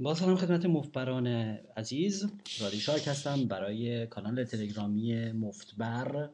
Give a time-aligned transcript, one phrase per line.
[0.00, 1.26] با سلام خدمت مفبران
[1.76, 2.26] عزیز.
[2.60, 6.30] رادیشارک هستم برای کانال تلگرامی مفتبر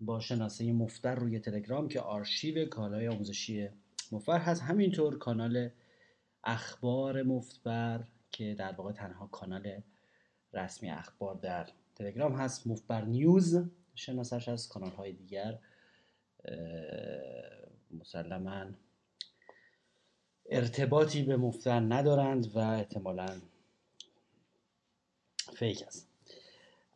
[0.00, 3.68] با شناسه مفتبر روی تلگرام که آرشیو کالای آموزشی
[4.12, 4.62] مفبر هست.
[4.62, 5.70] همینطور کانال
[6.44, 9.80] اخبار مفتبر که در واقع تنها کانال
[10.52, 12.66] رسمی اخبار در تلگرام هست.
[12.66, 15.58] مفتبر نیوز شناسش از کانال های دیگر
[17.90, 18.66] مسلما
[20.50, 23.40] ارتباطی به مفتن ندارند و احتمالا
[25.54, 26.08] فیک است.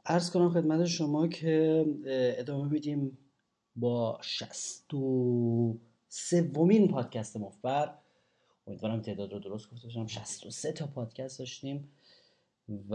[0.06, 1.84] ارز کنم خدمت شما که
[2.38, 3.18] ادامه میدیم
[3.76, 5.78] با شست و
[6.08, 7.94] سومین پادکست مفبر.
[8.66, 10.06] امیدوارم تعداد رو درست گفته باشم.
[10.06, 11.92] 63 تا پادکست داشتیم
[12.88, 12.94] و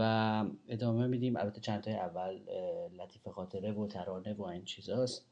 [0.68, 1.36] ادامه میدیم.
[1.36, 2.40] البته چند تای اول
[2.98, 5.26] لطیف خاطره و ترانه و این چیزاست.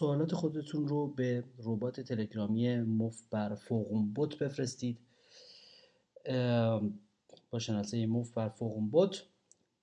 [0.00, 4.98] سوالات خودتون رو به ربات تلگرامی مف بر فوقون بوت بفرستید.
[7.50, 9.22] با شناسه مف بر فوقون بوت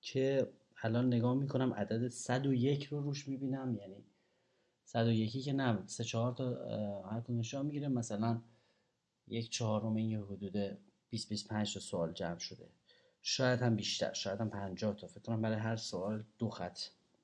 [0.01, 0.47] که
[0.81, 4.03] الان نگاه می‌کنم عدد 101 رو روش می‌بینم یعنی
[4.85, 6.45] 101 که نه سه چهار تا
[7.11, 7.87] هر کنشا می‌گیره.
[7.87, 8.41] مثلا
[9.27, 10.77] یک چهارم این یه حدود
[11.09, 12.69] 20 25 تا سوال جمع شده.
[13.21, 15.07] شاید هم بیشتر شاید هم 50 تا.
[15.07, 16.79] فکر کنم برای هر سوال دو خط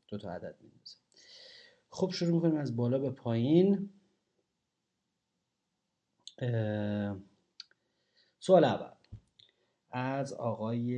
[0.07, 1.02] دو تا عدد میندازه
[1.95, 3.89] خب شروع می‌کنیم از بالا به پایین.
[8.39, 8.91] سوال اول.
[9.91, 10.95] از آقای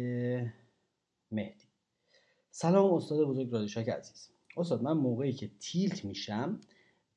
[1.31, 1.65] مهدی.
[2.49, 4.29] سلام استاد بزرگ رادیشاک عزیز.
[4.57, 6.61] استاد من موقعی که تیلت میشم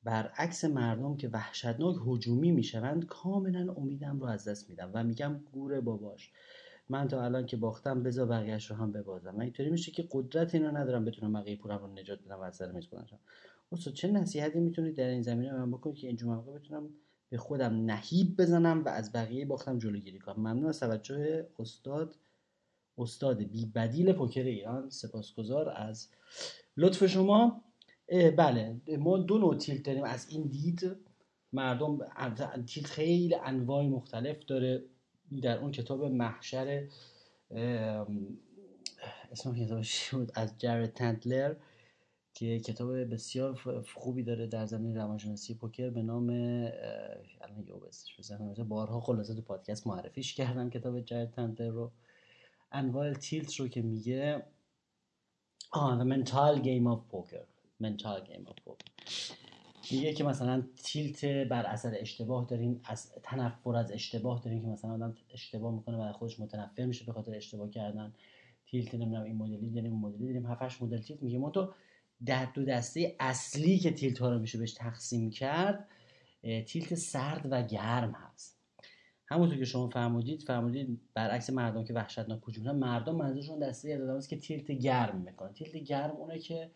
[0.03, 5.81] برعکس مردم که وحشتناک هجومی می‌شوند کاملا امیدم رو از دست میدم و میگم گوره
[5.81, 6.31] باباش.
[6.89, 9.35] من تا الان که باختم بذار بقیهش رو هم ببازم.
[9.35, 12.55] من اینطوری میشه که قدرت اینو ندارم بتونم بقیه پولم رو نجات بدم و از
[12.55, 12.87] سر میز
[13.71, 16.89] استاد چه نصیحتی می‌تونید در این زمینه من بکنید که اینجور موقع بتونم
[17.29, 22.15] به خودم نهیب بزنم و از بقیه باختم جلوگیری کنم ممنون از توجه استاد
[22.97, 26.09] استاد بی بدیل پوکر ایران سپاسگزار از
[26.77, 27.63] لطف شما.
[28.37, 30.03] بله ما دو نوع تیلت داریم.
[30.03, 30.95] از این دید
[31.53, 31.97] مردم
[32.67, 34.83] تیلت خیلی انواع مختلف داره.
[35.41, 36.87] در اون کتاب محشر
[39.31, 41.55] اسم کتابش بود؟ از جارد تندلر.
[42.33, 46.29] که کتاب بسیار خوبی داره در زمین روانشناسی پوکر به نام
[47.41, 47.65] الان
[48.57, 51.91] یه بارها خلاصه تو پادکست معرفیش کردم کتاب جارد تندلر رو.
[52.71, 54.43] انواع تیلت رو که میگه
[55.71, 57.45] آه mental game of poker.
[57.83, 58.89] Mental game of poker.
[59.91, 64.93] میگه که مثلا تیلت بر اثر اشتباه داریم از تنفر از اشتباه داریم که مثلا
[64.93, 68.13] آدم اشتباه می‌کنه و خودش متنفر میشه به خاطر اشتباه کردن.
[68.65, 70.45] tilt نمی‌دونم این مدلی داریم اون مدلی داریم.
[70.45, 71.37] 7 مدل tilt میگه.
[71.37, 71.73] ما تو
[72.25, 75.87] در دو دسته اصلی که tilt ها رو میشه بهش تقسیم کرد
[76.67, 78.59] tilt سرد و گرم هست.
[79.25, 84.29] همونطور که شما فرمودید فرمودید برعکس مردم که وحشتناک هجوم مردم منظورشون دسته از است
[84.29, 86.71] که tilt گرم می‌کنن tilt گرم اونه که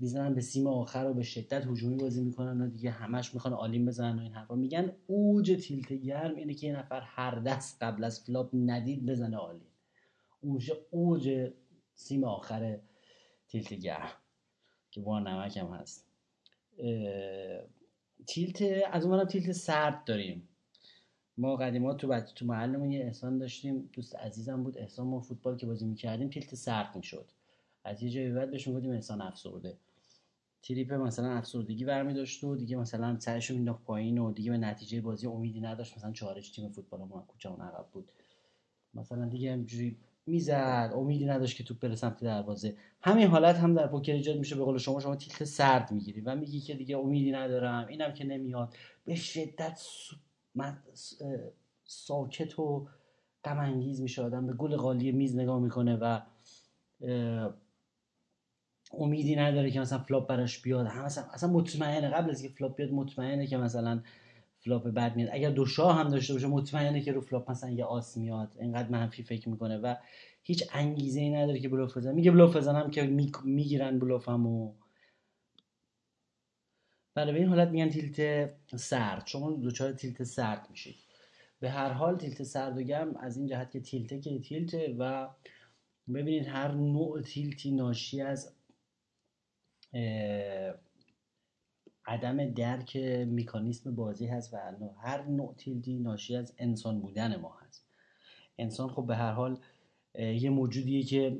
[0.00, 3.73] می‌زنن به سیم آخر رو به شدت هجومی بازی می‌کنن و دیگه همش می‌خوان all
[3.73, 4.54] in بزنن و این حرفا.
[4.54, 9.36] میگن اوج tilt گرم اینه که یه نفر هر دست قبل از flop ندید بزنه
[9.36, 9.66] all in.
[10.42, 11.50] میشه اوج
[11.94, 12.78] سیم آخر
[13.50, 14.12] تیلت گرم
[14.90, 16.06] که بار نمک هم هست
[18.26, 18.62] تیلت
[18.92, 20.48] از اونم تیلت سرد داریم.
[21.38, 25.56] ما قدیما تو بچه تو محلمون یه احسان داشتیم دوست عزیزم بود احسان ما فوتبال
[25.56, 27.30] که بازی می‌کردیم تیلت سرد می‌شد.
[27.84, 29.76] از یه جایی بعد بهشون گفتیم احسان افسرده.
[30.62, 35.00] تریپ مثلا افسردگی برمی داشت و دیگه مثلا سرشو مینداخت پایین و دیگه به نتیجه
[35.00, 35.96] بازی امیدی نداشت.
[35.96, 38.08] مثلا چهارش تیم فوتبال ما کوچمون عقب بود.
[38.94, 39.96] مثلا دیگه همجوری
[40.30, 42.76] می‌زد امیدی نداشت که توپ بره سمت دروازه.
[43.02, 44.56] همین حالت هم در پوکر ایجاد میشه.
[44.56, 48.24] به قول شما شما tilt سرد می‌گیری و میگی که دیگه امیدی ندارم اینم که
[48.24, 48.74] نمیاد.
[49.04, 49.80] به شدت
[51.84, 52.86] ساکت و
[53.44, 54.46] غم انگیز میشه آدم.
[54.46, 56.20] به گل قالی میز نگاه می‌کنه و
[58.92, 60.86] امیدی نداره که مثلا flop براش بیاد.
[60.86, 62.08] هم مثلا اصلا مطمئنه.
[62.10, 64.00] قبل از که flop بیاد مطمئنه که مثلا
[64.64, 65.28] flop بد میاد.
[65.32, 68.52] اگر دو شاه هم داشته باشه مطمئنه که رو flop مثلا یه آس میاد.
[68.60, 69.94] اینقدر منفی فکر می‌کنه و
[70.42, 72.12] هیچ انگیزه ای نداره که بلوف بزنه.
[72.12, 73.02] میگه بلوف بزنم که
[73.44, 74.72] می‌گیرن بلوفم و
[77.14, 79.26] بله به این حالت میگن tilt سرد.
[79.26, 80.94] شما دوچار tilt سرد میشید
[81.60, 84.84] به هر حال tilt سرد و گرم از این جهت که tilt ه که tilt
[84.84, 85.28] ه و
[86.14, 88.52] ببینید هر نوع tilt ی ناشی از
[92.10, 92.96] عدم درک
[93.26, 94.56] میکانیسم بازی هست و
[95.02, 97.84] هر نوع تیلتی ناشی از انسان بودن ما هست.
[98.58, 99.58] انسان خب به هر حال
[100.18, 101.38] یه موجودیه که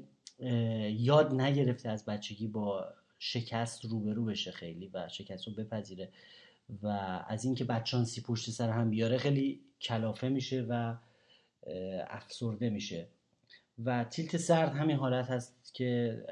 [0.91, 2.85] یاد نگرفته از بچگی با
[3.19, 6.09] شکست روبرو بشه خیلی و شکست رو بپذیره
[6.83, 6.87] و
[7.29, 10.97] از اینکه بدشانسی پشت سر هم بیاره خیلی کلافه میشه و
[12.09, 13.09] افسرده میشه.
[13.85, 16.23] و تیلت سرد همین حالت هست که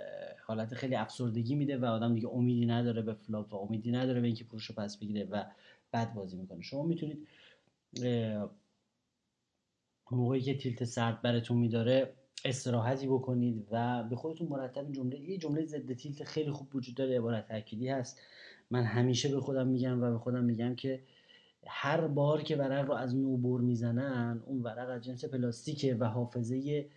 [0.48, 4.26] حالت خیلی افسردگی میده و آدم دیگه امیدی نداره به flop و امیدی نداره به
[4.26, 5.44] اینکه پولش رو پس بگیره و
[5.92, 6.62] بد بازی می‌کنه.
[6.62, 7.28] شما می‌تونید
[10.10, 12.12] موقعی که tilt سرد براتون میداره
[12.44, 17.18] استراحتی بکنید و به خودتون مرتب جمله یه جمله ضد tilt خیلی خوب وجود داره
[17.18, 18.20] عبارت تأکیدی هست.
[18.70, 21.02] من همیشه به خودم میگم و به خودم میگم که
[21.66, 26.04] هر بار که ورق رو از نو بر می‌زنن اون ورق از جنس پلاستیکه و
[26.04, 26.88] حافظه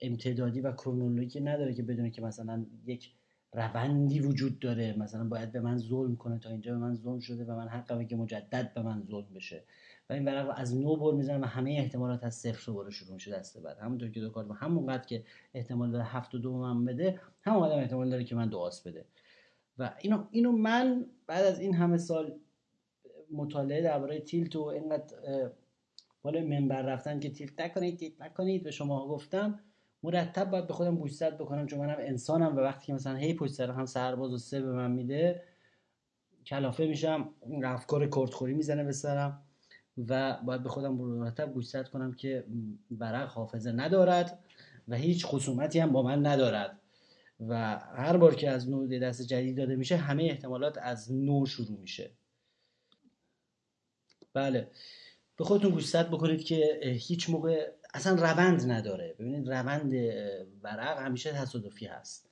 [0.00, 3.12] امتدادی و کرونولوژی نداره که بدونه که مثلا یک
[3.52, 4.98] روندی وجود داره.
[4.98, 8.06] مثلا باید به من ظلم کنه تا اینجا به من ظلم شده و من حقمه
[8.06, 9.64] که مجدد به من ظلم بشه.
[10.10, 13.30] و این ورق از نو بر می‌زنه و همه احتمالات از صفر دوباره شروع میشه
[13.30, 13.78] دست بعد.
[13.78, 18.24] همونطور که دو همونقدر که احتمال داره هفت و دو من بده همون احتمال داره
[18.24, 19.04] که من دو آس بده.
[19.78, 22.38] و اینو اینو من بعد از این همه سال
[23.30, 25.16] مطالعه درباره تیلت و اینقدر
[26.22, 29.60] بالا منبر رفتن که تیلت نکنید تیلت نکنید به شما گفتم
[30.06, 33.52] مرتب باید به خودم گوشزد بکنم چون منم انسانم و وقتی که مثلا هی پشت
[33.52, 35.42] سر هم سرباز و سه به من میده
[36.46, 37.28] کلافه میشم
[37.64, 39.42] افکار کردخوری می‌زنه به سرم
[40.08, 42.44] و باید به خودم مرتب گوشزد کنم که
[42.98, 44.38] ورق حافظه ندارد
[44.88, 46.80] و هیچ خصومتی هم با من ندارد.
[47.40, 51.78] و هر بار که از نو دست جدید داده میشه همه احتمالات از نو شروع
[51.80, 52.10] میشه.
[54.32, 54.70] بله.
[55.36, 59.14] به خودتون گوشزد بکنید که هیچ موقع اصلا روند نداره.
[59.18, 59.92] ببینید روند
[60.62, 62.30] ورق همیشه تصادفی هست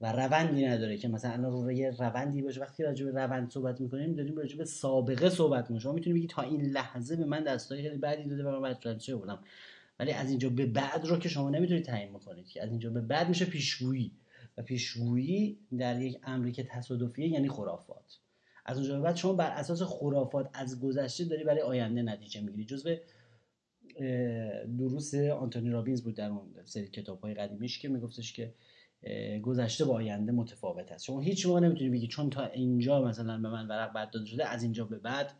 [0.00, 2.60] و روندی نداره که مثلا الان روی روندی باشه.
[2.60, 5.80] وقتی راجع به روند صحبت می‌کنیم داریم راجع به سابقه صحبت می‌کنیم.
[5.80, 9.16] شما می‌تونید بگید تا این لحظه به من دستای خیلی بعدی داده و من چه
[9.16, 9.38] بودم.
[10.00, 13.00] ولی از اینجا به بعد رو که شما نمی‌تونید تعیین بکنید که از اینجا به
[13.00, 14.12] بعد میشه پیشگویی.
[14.58, 18.18] و پیشگویی در یک امری که تصادفیه یعنی خرافات.
[18.66, 22.64] از اونجا به بعد شما بر اساس خرافات از گذشته داری برای آینده نتیجه می‌گیری.
[22.64, 22.94] جزء
[24.78, 28.54] دروس آنتونی رابینز بود در اون سری کتاب های قدیمیش که میگفتش که
[29.42, 31.04] گذشته با آینده متفاوت است.
[31.04, 34.48] شما هیچ موقع نمی‌تونی بگی چون تا اینجا مثلا به من ورق بد داده شده
[34.48, 35.32] از اینجا به بعد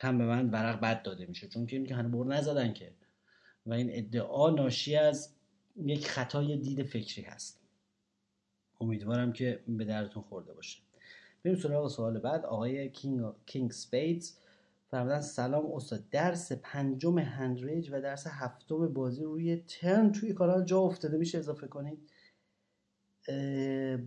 [0.00, 2.92] هم به من ورق بد داده میشه چون که اینکه هنوز بر نزدن که.
[3.66, 5.34] و این ادعا ناشی از
[5.76, 7.60] یک خطای دید فکری هست.
[8.80, 10.78] امیدوارم که به درتون خورده باشه.
[11.44, 12.44] بریم سراغ سوال بعد.
[12.44, 14.36] آقای کینگ, کینگ سپیدز.
[14.92, 20.80] فرمودن سلام استاد درس پنجم هندریج و درس هفتم بازی روی ترن توی کانال جا
[20.80, 22.10] افتاده میشه اضافه کنید؟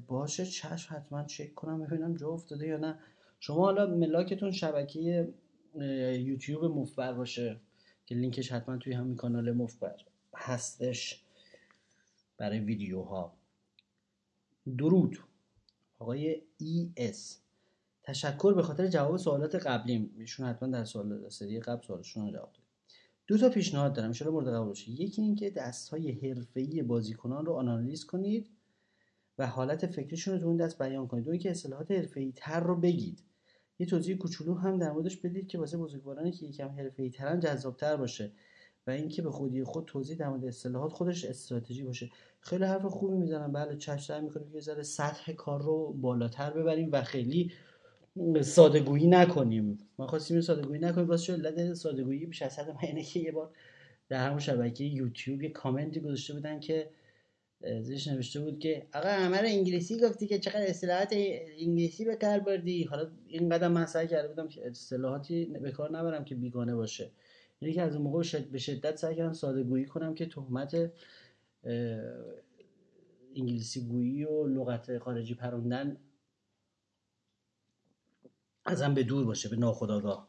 [0.07, 2.99] باشه چشم حتما چک کنم ببینم جا افتاده یا نه.
[3.39, 5.33] شما حالا ملاکتون شبکه
[6.19, 7.59] یوتیوب مفبر باشه
[8.05, 9.95] که لینکش حتما توی همین کانال مفبر
[10.35, 11.23] هستش
[12.37, 13.33] برای ویدیوها.
[14.77, 15.19] درود.
[15.99, 17.44] آقای ای اس.
[18.05, 22.53] تشکر به خاطر جواب سوالات قبلی ایشون حتما در سوال سری قبل سوالشون رو جواب
[22.53, 22.65] داد.
[23.27, 24.11] دو تا پیشنهاد دارم.
[24.21, 24.91] ان مورد قبول باشه.
[24.91, 28.49] یکی اینکه دست های حرفه‌ای بازیکنان رو آنالیز کنید
[29.37, 31.25] و حالت فکریشون رو تو اون دست بیان کنید.
[31.25, 33.23] دو اینکه اصطلاحات حرفه‌ای تر رو بگید.
[33.79, 37.95] یه توضیح کوچولو هم در موردش بدید که واسه بزرگوارانی که یکم حرفه‌ای ترن جذابتر
[37.95, 38.31] باشه
[38.87, 42.09] و اینکه به خودی خود توضیح در مورد اصطلاحات خودش استراتژی باشه.
[42.39, 43.51] خیلی حرف خوبی می‌زنم.
[43.51, 47.51] بله چشم می‌کنیم که ذره سطح کار رو بالاتر ببریم و خیلی
[48.41, 49.79] سادگویی نکنیم.
[49.99, 51.07] ما خواستیم سادگویی نکنیم.
[51.07, 53.49] واسه علت سادگویی بیش از حد اینه که یه بار
[54.09, 56.89] در همون شبکه یوتیوب یه کامنتی گذاشته بودن که
[57.81, 61.13] زیرش نوشته بود که آقا همه انگلیسی گفتی که چقدر اصطلاحات
[61.59, 65.97] انگلیسی به کار بردی؟ حالا این قدم من سعی کرده بودم که اصطلاحاتی به کار
[65.97, 67.11] نبرم که بیگانه باشه.
[67.73, 70.91] که از اون موقع به شدت سعی کردم ساده کنم که تهمت
[73.35, 75.97] انگلیسی گویی و لغت خارجی پروندن
[78.65, 80.27] ازم به دور باشه به ناخداگاه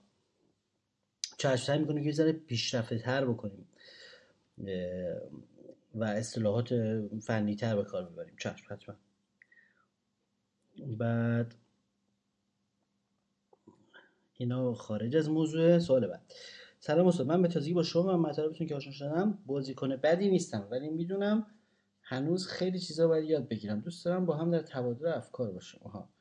[1.38, 3.68] چشم سعی می‌کنیم که ذره پیشرفته تر بکنیم
[5.94, 6.74] و اصطلاحات
[7.22, 8.36] فنی تر به کار ببریم.
[8.40, 8.94] چشم حتما.
[10.86, 11.54] بعد
[14.34, 16.32] اینا خارج از موضوع سوال بعد.
[16.80, 20.68] سلام استاد من به تازگی با شما و مطالبتون که آشنا شدم بازیکن بدی نیستم
[20.70, 21.46] ولی می‌دونم
[22.02, 23.80] هنوز خیلی چیزا باید یاد بگیرم.
[23.80, 25.80] دوست دارم با هم در تبادل افکار باشیم.
[25.84, 26.15] آها.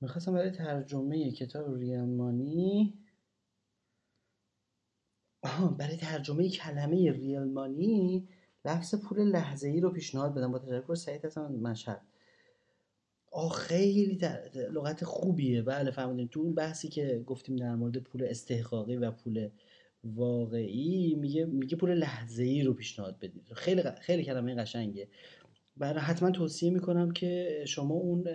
[0.00, 2.94] می‌خواستم برای ترجمه کتاب ریالمانی
[5.42, 8.28] آها برای ترجمه کلمه ریالمانی
[8.64, 10.52] لفظ پول لحظه ای رو پیشنهاد بدم.
[10.52, 12.02] با تشکر سعید هستم مشهد.
[13.32, 14.18] آه خیلی
[14.54, 15.62] لغت خوبیه.
[15.62, 19.50] بله فهمیدیم تو اون بحثی که گفتیم در مورد پول استحقاقی و پول
[20.04, 23.52] واقعی میگه میگه پول لحظه ای رو پیشنهاد بدید.
[23.52, 25.08] خیلی خیلی کلمه قشنگه.
[25.76, 28.26] برای حتما توصیه می‌کنم که شما اون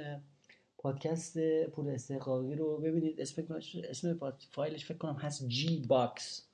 [0.84, 3.22] پادکست پول استحقاقی رو ببینید.
[3.22, 3.44] اسم
[3.90, 4.20] اسم
[4.52, 6.48] فایلش فکر کنم هست G-Bucks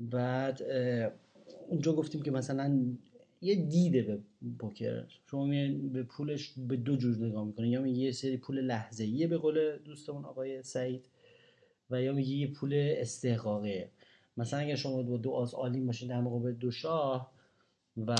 [0.00, 0.62] بعد
[1.68, 2.80] اونجا گفتیم که مثلا
[3.42, 4.18] یه دیده به
[4.58, 5.04] پوکر.
[5.26, 5.46] شما
[5.92, 9.38] به پولش به دو جور نگاه می‌کنه یا میگه یه سری پول لحظه ایه به
[9.38, 11.04] قول دوستمون آقای سعید
[11.90, 13.90] و یا میگه یه پول استحقاقیه.
[14.36, 17.32] مثلا اگر شما دو, دو آز آلیم باشید در مقابل دو شاه
[18.06, 18.16] و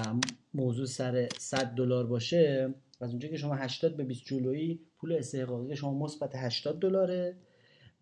[0.55, 2.75] موضوع سر 100 دلار باشه
[3.05, 7.37] از اونجا که شما 80 به 20 جلویی پول استحقاقی شما مثبت 80 دلاره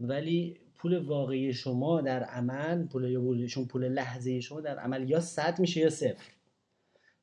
[0.00, 5.20] ولی پول واقعی شما در عمل پول یا شما پول لحظه شما در عمل یا
[5.20, 6.32] 100 میشه یا صفر.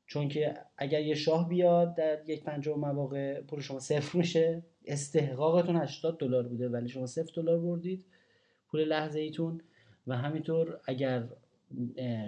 [0.06, 5.76] چون که اگر یه شاه بیاد در یک پنجم مواقع پول شما صفر میشه استحقاقتون
[5.76, 8.04] 80 دلار بوده ولی شما صفر دلار بردید
[8.70, 9.60] پول لحظه ایتون
[10.06, 11.28] و همینطور اگر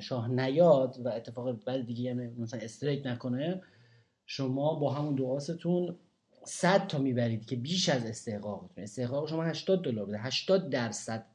[0.00, 3.62] شاه نیاد و اتفاق بعد دیگه یعنی مثلا استریک نکنه
[4.26, 5.96] شما با همون دو آستون
[6.44, 8.84] 100 تا می‌برید که بیش از استحقاقتون.
[8.84, 10.18] استحقاق شما 80 دلار بوده.
[10.18, 11.26] 80 درصد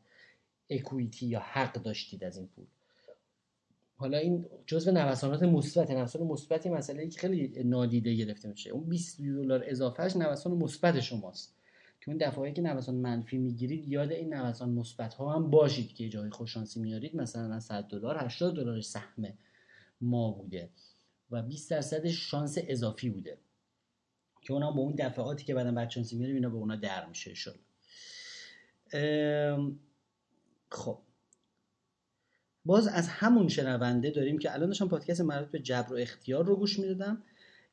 [0.70, 2.66] اکویتی یا حق داشتید از این پول.
[3.96, 8.70] حالا این جزء نوسانات مثبت نوسان مثبتی مسئله که خیلی نادیده گرفته میشه.
[8.70, 11.54] اون 20 دلار اضافهش نوسان مثبت شماست.
[12.02, 16.10] که اون دفعه که نوسان منفی می‌گیرید یاد این نوسان مثبت ها هم باشید که
[16.10, 17.16] جای خوششانسی میارید.
[17.16, 19.34] مثلا از 100 دلار 80 دلار سهم
[20.02, 20.70] ما بوده.
[21.32, 23.38] و 20 درصد شانس اضافی بوده.
[24.42, 27.60] که اونا با اون دفعاتی که بعدا بچانسی میاریم اینا به اونا در میشه شد
[30.72, 31.00] خب.
[32.66, 36.56] باز از همون شنونده داریم که الان داشتم پادکست مربوط به جبر و اختیار رو
[36.56, 37.24] گوش می‌دادم.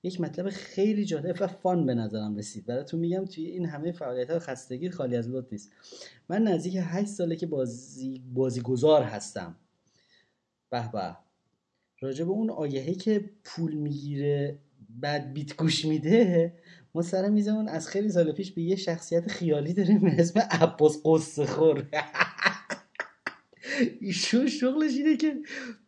[0.03, 2.67] یک مطلب خیلی جالب و فان به نظرم رسید.
[2.67, 5.73] براتون میگم توی این همه فعالیت ها خستگی خالی از لطف نیست.
[6.29, 9.57] من نزدیک 8 ساله که بازی بازیگزار هستم.
[10.71, 11.24] به به.
[12.01, 14.59] راجع به اون آیهی که پول می‌گیره
[15.01, 16.53] بعد بیت گوش میده
[16.95, 20.99] ما سر میزمون از خیلی سال پیش به یه شخصیت خیالی داریم به اسم عباس
[21.05, 21.87] قصه خور
[24.01, 25.35] ایشون شغلش اینه که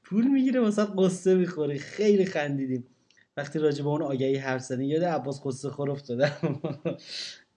[0.04, 1.78] پول می‌گیره مثلا قصه می‌خوره.
[1.78, 2.86] خیلی خندیدیم.
[3.36, 6.60] وقتی راجع به اون آگهی حرف زدیم یاد عباس قصه خور افتادم.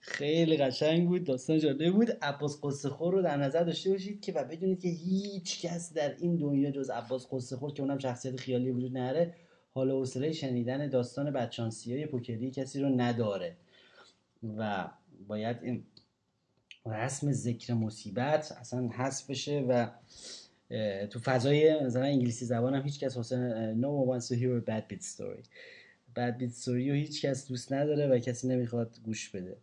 [0.09, 2.11] خیلی قشنگ بود داستان جالب بود.
[2.21, 6.15] عباس قصه خور رو در نظر داشته باشید که و بدونید که هیچ کس در
[6.15, 9.35] این دنیا جز عباس قصه خور که اونم شخصیت خیالی وجود نره
[9.73, 13.57] حال حوصله شنیدن داستان بچانسی های پوکری کسی رو نداره.
[14.57, 14.89] و
[15.27, 15.83] باید این
[16.85, 19.87] رسم ذکر مصیبت اصلا حذف بشه و
[21.07, 24.69] تو فضای مثلا انگلیسی زبان هم هیچ کس حسین no one wants to hear a
[24.69, 25.43] bad bit story.
[26.15, 29.57] Bad bit story رو هیچ کس دوست نداره و کسی نمی‌خواد گوش بده.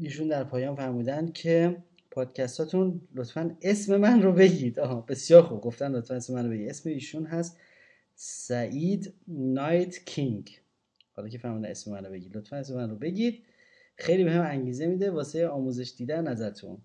[0.00, 1.76] ایشون در پایان فرمودن که
[2.10, 4.78] پادکستاتون لطفا اسم من رو بگید.
[4.80, 5.60] آها بسیار خوب.
[5.60, 6.70] گفتن لطفا اسم من رو بگید.
[6.70, 7.58] اسم ایشون هست
[8.14, 10.60] سعید نایت کینگ.
[11.12, 12.36] حالا که فهمیدن اسم من رو بگید.
[12.36, 13.42] لطفا اسم من رو بگید.
[13.96, 16.78] خیلی به هم انگیزه میده واسه آموزش دیدن ازتون.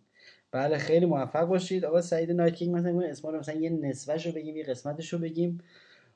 [0.51, 1.85] بله خیلی موفق باشید.
[1.85, 5.19] آقا سعید نایت کینگ مثلا اسم رو مثلا یه نصفش رو بگیم یه قسمتش رو
[5.19, 5.57] بگیم.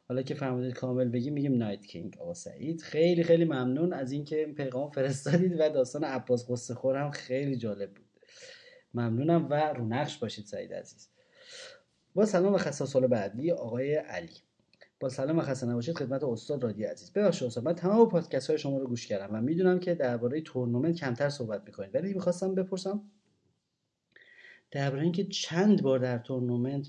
[0.07, 2.81] حالا که فهمیدید کامل بگیم میگیم نایت کینگ آقا سعید.
[2.81, 7.55] خیلی خیلی ممنون از اینکه این پیغام فرستادید و داستان عباس قصه خور هم خیلی
[7.55, 8.05] جالب بود.
[8.93, 11.09] ممنونم و رو نقش باشید سعید عزیز.
[12.15, 14.33] با سلام و خسته سال بعدی آقای علی.
[14.99, 17.13] با سلام و خسته نباشید خدمت استاد رادی عزیز.
[17.13, 20.95] ببخشید استاد من تمام پادکست های شما رو گوش کردم و می‌دونم که درباره تورنمنت
[20.95, 21.95] کمتر صحبت می‌کنید.
[21.95, 23.03] ولی می‌خواستم بپرسم
[24.71, 26.87] درباره اینکه چند بار در تورنمنت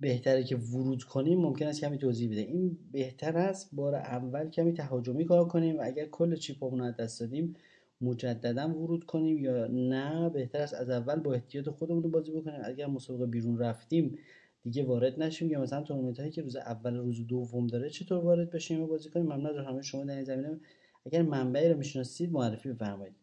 [0.00, 2.40] بهتره که ورود کنیم ممکن است کمی توضیح بده.
[2.40, 7.20] این بهتر است بار اول کمی تهاجمی کار کنیم و اگر کل چیپمون از دست
[7.20, 7.56] دادیم
[8.00, 12.60] مجددا ورود کنیم یا نه بهتر است از اول با احتیاط خودمون بازی بکنیم.
[12.64, 14.18] اگر مسابقه بیرون رفتیم
[14.62, 15.50] دیگه وارد نشیم.
[15.50, 19.10] یا مثلا تورنمنت هایی که روز اول روز دوم داره چطور وارد بشیم و بازی
[19.10, 20.60] کنیم؟ ممنون از همه شما در این زمینه.
[21.06, 23.14] اگر منبعی رو می‌شناسید معرفی بفرمایید.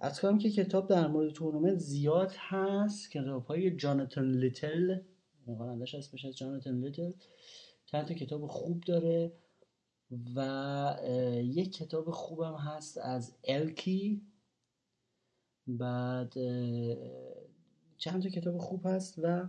[0.00, 3.10] عرض کنم که کتاب در مورد تورنمنت زیاد هست.
[3.10, 4.96] کتاب های جاناتان لیتل
[5.54, 7.12] خوانندش اسمش از جاناتان لیتل
[7.86, 9.32] چند تا کتاب خوب داره
[10.36, 10.96] و
[11.42, 14.22] یک کتاب خوبم هست از الکی
[15.66, 16.32] بعد
[17.98, 19.48] چند تا کتاب خوب هست و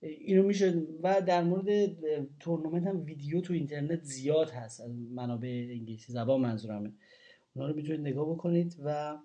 [0.00, 1.96] اینو میشه و در مورد
[2.38, 6.92] تورنمنت هم ویدیو تو اینترنت زیاد هست از منابع انگلیسی زبان منظورمه.
[7.54, 9.18] اونا رو می‌تونید نگاه بکنید و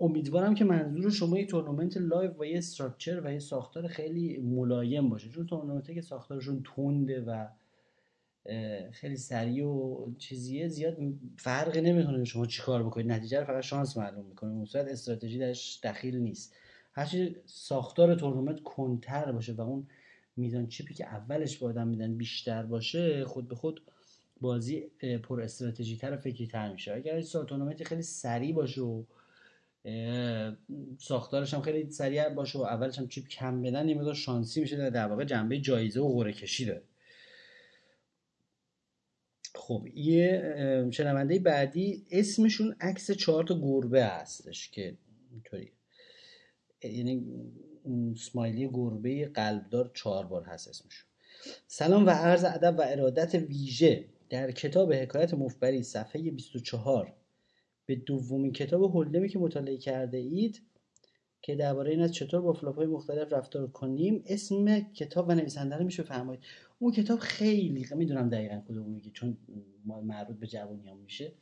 [0.00, 5.08] امیدوارم که منظور شما یک تورنمنت live و یه structure و یه ساختار خیلی ملایم
[5.08, 5.28] باشه.
[5.28, 7.46] چون تورنمنت که ساختارشون تنده و
[8.92, 10.96] خیلی سریع و چیزیه زیاد
[11.36, 13.12] فرقی نمی‌کنه شما چیکار بکنید.
[13.12, 14.50] نتیجه رو فقط شانس معلوم می‌کنه.
[14.50, 16.54] مثلا استراتژی درش دخیل نیست.
[16.92, 19.86] هرچی ساختار تورنمنت کنتر باشه و اون
[20.36, 23.82] میزان چیپی که اولش به آدم میدن بیشتر باشه خود به خود
[24.40, 24.80] بازی
[25.22, 26.94] پر استراتژی تر و فکری تر میشه.
[26.94, 29.02] اگر سارتونامنت خیلی سریع باشه و
[30.98, 34.90] ساختارش هم خیلی سریع باشه و اولش هم چیپ کم بدن یه مقدار شانسی میشه
[34.90, 36.82] در واقع جنبه جایزه و قرعه کشی داره
[39.54, 44.96] خب یه شنونده بعدی اسمشون عکس چهار تا گربه هستش که
[45.30, 45.72] اینطوری.
[46.82, 47.26] یعنی
[48.16, 51.08] سمایلی گربه قلبدار چهار بار هست اسمشون.
[51.66, 57.14] سلام و عرض ادب و ارادت ویژه در کتاب حکایت مفبری صفحه 24
[57.88, 60.62] به دومین کتاب هولدمی که مطالعه کرده اید
[61.42, 65.76] که درباره این از چطور با فلاپ های مختلف رفتار کنیم اسم کتاب و نویسنده
[65.76, 66.40] رو میشه فهمید
[66.78, 69.36] اون کتاب خیلی می‌دونم دقیقا کدوم میگه چون
[70.04, 71.32] مربوط به جوانی هم میشه.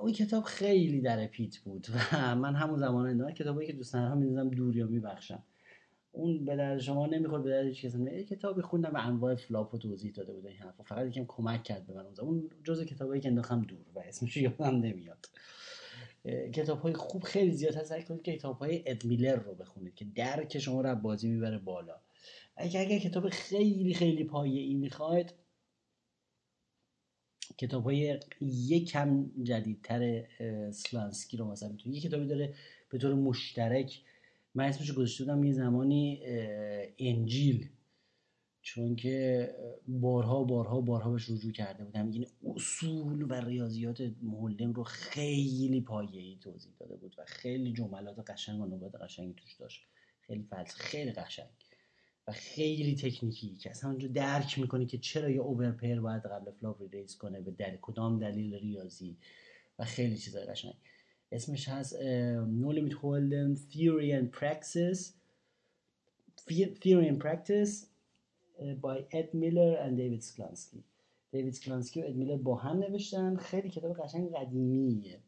[0.00, 4.18] اون کتاب خیلی در پیت بود و من همون زمان اینا کتابایی که دوست ندارم
[4.18, 5.42] می‌ذارم دور یا میبخشم.
[6.12, 9.72] اون به درد شما نمی‌خورد به درد هیچ کسی یه کتابی خوندم و انواع flop
[9.72, 10.82] رو توضیح داده بود این حرفا.
[10.82, 14.76] فقط یکم کمک کرد به من اون جزء کتابایی که انداختم دور و اسمش یادم
[14.76, 15.28] نمیاد.
[16.54, 17.88] کتاب های خوب خیلی زیاد هست.
[17.88, 21.96] سعی کنید کتاب های اد میلر رو بخونید که درک شما رو بازی می‌بره بالا.
[22.56, 25.34] اگه اگر کتاب خیلی خیلی پایه ای می‌خواید
[27.58, 30.24] کتاب های یکم جدیدتر
[30.70, 32.54] سلانسکی رو مثلا یه کتابی داره
[32.88, 34.02] به طور مشترک
[34.54, 36.22] من اسمش گذاشته بودم یه زمانی
[36.98, 37.68] انجیل.
[38.64, 39.48] چون که
[39.88, 42.10] بارها بارها بارها بهش رجوع کرده بودم.
[42.10, 48.60] این اصول و ریاضیات مولدن رو خیلی پایه‌ای توضیح داده بود و خیلی جملات قشنگ
[48.60, 49.86] و نکات قشنگی توش داشت.
[50.20, 51.46] خیلی فلسفی خیلی قشنگ
[52.26, 53.56] و خیلی تکنیکی.
[53.56, 57.50] که اصلا اونجا درک می‌کنی که چرا یه overpair باید قبل flop raise کنه به
[57.50, 57.76] دل...
[57.82, 59.16] کدام دلیل ریاضی
[59.78, 60.74] و خیلی چیزای قشنگ.
[61.32, 61.96] اسمش هست
[62.62, 64.98] No Limit Hold'em Theory and Praxis.
[66.82, 67.72] Theory and Practice
[68.86, 70.82] by Ed Miller and David Sklansky.
[71.32, 73.36] دیوید سکلانسکی و اد میلر با هم نوشتن.
[73.36, 75.18] خیلی کتاب قشنگ قدیمیه.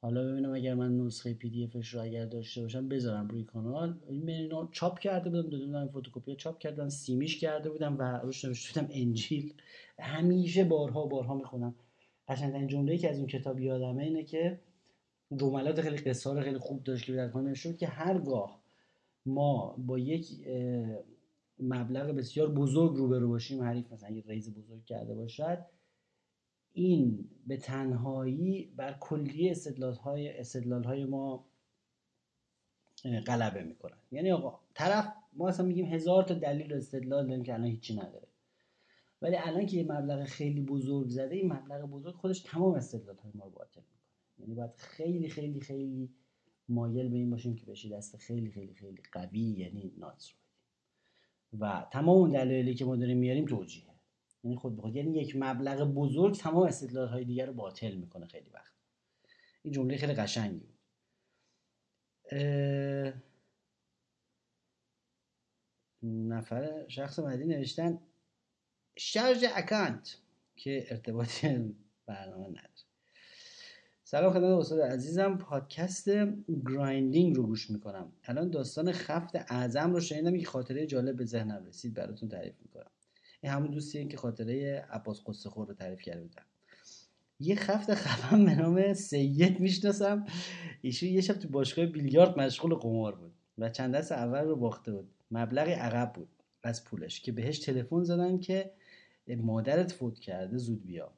[0.00, 3.98] حالا ببینم اگر من نسخه PDF ش رو اگر داشته باشم بذارم روی کانال.
[4.08, 8.80] این چاپ کرده بودم دادم بودم فتوکپی چاپ کردم سیمیش کرده بودم و روش نوشته
[8.80, 9.54] بودم انجیل.
[9.98, 11.74] همیشه بارها بارها می‌خونم.
[12.28, 14.58] قشنگترین جمله‌ای که از اون کتاب یادمه اینه که
[15.36, 18.62] جملات خیلی قصار خیلی خوب داشت که در کانال شد که هرگاه
[19.26, 20.26] ما با یک
[21.58, 25.58] مبلغ بسیار بزرگ روبرو باشیم حریف مثلا یه raise بزرگ کرده باشد
[26.72, 31.44] این به تنهایی بر کلیه استدلال های, استدلال های ما
[33.26, 37.54] غلبه می‌کنن یعنی آقا طرف ما اصلا میگیم هزار تا دلیل و استدلال داریم که
[37.54, 38.28] الان هیچی نداره.
[39.22, 43.32] ولی الان که یه مبلغ خیلی بزرگ زده این مبلغ بزرگ خودش تمام استدلال های
[43.34, 44.03] ما رو باطل می‌کنه.
[44.38, 46.10] یعنی باید خیلی خیلی خیلی
[46.68, 50.38] مایل به این باشیم که بشی دست خیلی خیلی خیلی قوی یعنی ناتس رو
[51.58, 53.84] و تمام اون دلایلی که ما داریم میاریم توجیه.
[54.44, 58.50] یعنی خود بخود یعنی یک مبلغ بزرگ تمام استدلال های دیگر رو باطل می‌کنه خیلی
[58.50, 58.74] وقت.
[59.62, 60.74] این جمله خیلی قشنگی بود.
[66.02, 67.98] نفر شخص بعدی نوشتن
[68.96, 70.16] شارژ account
[70.56, 71.74] که ارتباطی
[72.06, 72.93] برنامه نداره.
[74.06, 75.38] سلام خدمت استاد عزیزم.
[75.38, 76.10] پادکست
[76.66, 78.12] grinding رو گوش می‌کنم.
[78.24, 82.90] الان داستان خفت اعظم رو شنیدم که خاطره جالب به ذهنم رسید براتون تعریف می‌کنم.
[83.40, 86.42] این همون دوستیه که خاطره عباس قصه خور رو تعریف کرده بودم
[87.40, 90.26] یه خفت خفم به نام سید می‌شناسم.
[90.82, 94.92] ایشون یه شب تو باشگاه بیلیارد مشغول قمار بود و چند دست اول رو باخته
[94.92, 95.10] بود.
[95.30, 96.28] مبلغی عقب بود.
[96.62, 98.70] از پولش که بهش تلفن زدن که
[99.36, 101.12] مادرت فوت کرده زود بیا.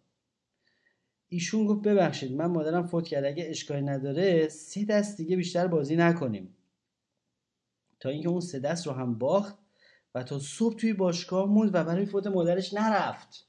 [1.29, 5.97] ایشون گفت ببخشید من مادرم فوت کرده اگه اشکالی نداره سه دست دیگه بیشتر بازی
[5.97, 6.57] نکنیم.
[8.01, 9.59] تا اینکه اون سه دست رو هم باخت
[10.15, 13.47] و تا صبح توی باشگاه موند و برای فوت مادرش نرفت.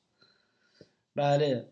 [1.16, 1.68] بله.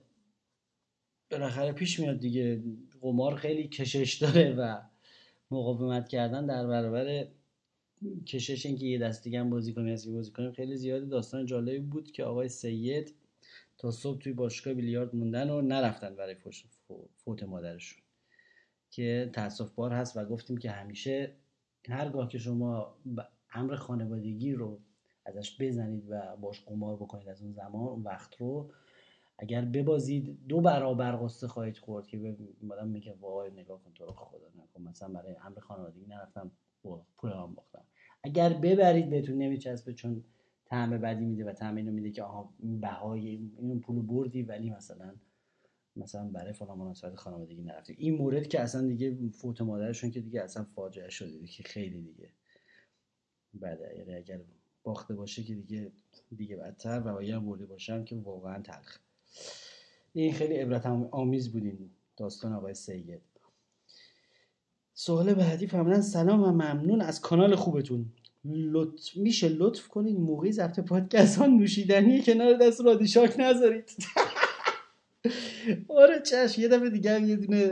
[1.32, 2.63] بالاخره پیش میاد دیگه.
[3.02, 4.82] قمار خیلی کشش داره و
[5.52, 7.28] مقاومت کردن در برابر
[8.26, 11.80] کشش اینکه یه دست دیگه هم بازی کنیم از بازی کنیم خیلی زیاده داستان جالبی
[11.80, 13.15] بود که آقای سید
[13.78, 16.36] تا صبح توی باشگاه بیلیارد موندن و نرفتن برای
[17.16, 18.06] فوت مادرشون.
[18.92, 21.36] که تاسف بار هست و گفتیم که همیشه
[21.90, 22.96] هرگاه که شما
[23.54, 24.80] امر خانوادگی رو
[25.26, 28.72] ازش بزنید و باش قمار بکنید از اون زمان اون وقت رو
[29.38, 34.12] اگر ببازید دو برابر قصه خواهید خورد که مادم میگه وای نگاه کن تو رو
[34.12, 36.52] خدا نکن مثلا برای امر خانوادگی نرفتم
[37.18, 37.86] پول هم باختم
[38.24, 40.24] اگر ببرید بهتون نمیچسبه چون
[40.76, 43.28] طعم بدی میده و طعم اینو میده که آها بهای
[43.60, 45.16] این پول بردی ولی مثلا
[45.96, 47.96] مثلا برای فلان مناسبت خانوادگی نرفتی.
[47.98, 52.30] این مورد که اصلا دیگه فوت مادرشون که دیگه اصلا فاجعه شده که خیلی دیگه
[53.54, 54.42] بعد یعنی اگر
[54.84, 55.92] باخته باشه که دیگه
[56.36, 59.00] دیگه بدتر و اگر برده باشم که واقعا تلخ.
[60.14, 63.22] این خیلی عبرت آمیز بود این داستان آقای سید.
[64.94, 68.12] سوال بعدی فرمودن سلام و ممنون از کانال خوبتون.
[68.46, 69.16] لط...
[69.16, 73.92] میشه لطف کنید موقعی ضبط پادکست ها نوشیدنی کنار دست رادیشاک نذارید.
[75.90, 77.58] آره چشم یه دفعه دیگه یه دونه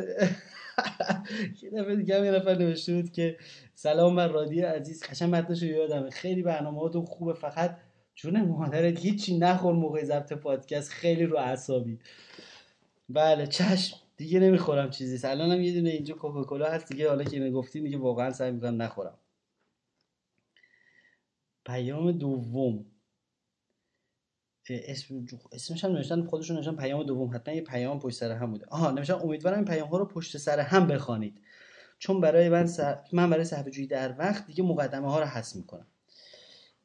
[1.64, 3.38] یه دفعه دیگه هم یه نفر نوشته بود که
[3.76, 6.10] سلام بر رادی عزیز قشنگ متنش رو یادمه.
[6.10, 7.78] خیلی برنامه هاتون خوبه فقط
[8.16, 12.00] جون مادرت هیچی نخور موقع ضبط پادکست خیلی رو اعصابی.
[13.10, 15.28] بله چشم دیگه نمی‌خورم چیزی.
[15.28, 18.52] الان هم یه دونه اینجا کوکاکولا هست دیگه حالا که اینو گفتیم دیگه واقعا سعی
[18.52, 19.18] می‌کنم نخورم.
[21.66, 22.86] پیام دوم
[24.70, 28.66] اسم اسمش هم نوشتن خودشون نوشتن پیام دوم حتما یه پیام پشت سر هم بوده
[28.70, 31.42] آها نوشتن امیدوارم این پیام ها رو پشت سر هم بخوانید
[32.00, 32.70] چون برای من
[33.14, 35.88] من برای صحبه جویی در وقت دیگه مقدمه ها رو حذف می‌کنم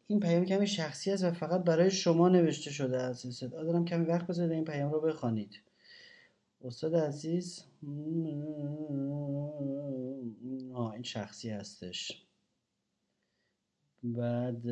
[0.07, 4.05] این پیام کمی شخصی است و فقط برای شما نوشته شده است استدعا دارم کمی
[4.07, 5.61] وقت بذارید این پیام رو بخوانید
[6.65, 7.65] استاد عزیز
[10.75, 12.28] آه این شخصی هستش
[14.03, 14.67] بعد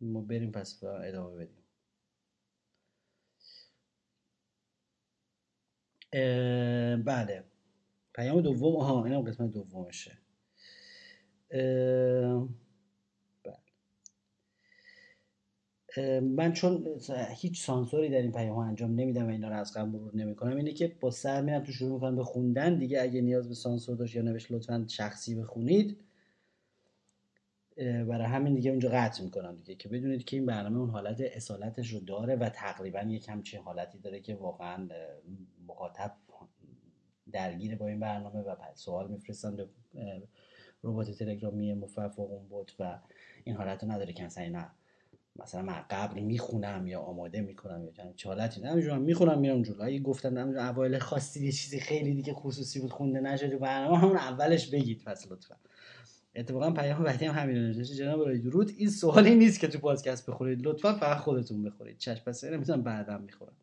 [0.00, 1.64] ما بریم پس ادامه بدیم.
[7.04, 7.44] بله.
[8.14, 10.18] پیام دوم آها اینم قسمت دومشه.
[16.22, 17.00] من چون
[17.36, 20.72] هیچ سانسوری در این پیام انجام نمیدم و اینا رو از قبل مرور نمی‌کنم اینه
[20.72, 22.78] که با سر میرم تو شروع می‌کنم به خوندن.
[22.78, 26.00] دیگه اگه نیاز به سانسور داشت یا نوشت لطفا شخصی بخونید.
[27.76, 31.90] برای همین دیگه اونجا قطع می‌کنم دیگه که بدونید که این برنامه اون حالت اصالتش
[31.90, 34.88] رو داره و تقریبا یک همچین حالتی داره که واقعا
[35.68, 36.16] مخاطب
[37.32, 39.68] درگیر با این برنامه و سوال میفرستن به
[40.84, 42.98] ربات تلگرامی مفرف اون بود و
[43.44, 44.70] این حالت رو نداره که نه
[45.36, 49.98] مثلا من قبل می‌خونم یا آماده می‌کنم یا چه حالتی نمی‌دونم می‌خونم میرم جلو.
[49.98, 54.70] گفتن نمی‌دونم اوایل خواستی یه چیزی خیلی دیگه خصوصی بود خونده نشده برنامه همون اولش
[54.70, 55.56] بگید پس لطفا.
[56.36, 57.94] اتفاقا پیام بعدی هم همین نوشته.
[57.94, 58.70] جناب رای درود.
[58.76, 60.66] این سوالی نیست که تو پادکست بخورید.
[60.66, 61.98] لطفا فقط خودتون بخورید.
[61.98, 63.56] چشم پس نمی‌تونم بعدم می‌خورم